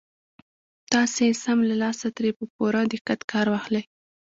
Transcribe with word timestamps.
تاسې 0.93 1.25
سم 1.43 1.57
له 1.69 1.75
لاسه 1.83 2.07
ترې 2.17 2.31
په 2.37 2.45
پوره 2.53 2.81
دقت 2.93 3.19
کار 3.31 3.45
واخلئ. 3.53 3.83